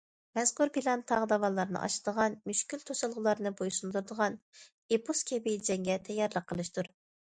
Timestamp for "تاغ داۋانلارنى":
1.11-1.81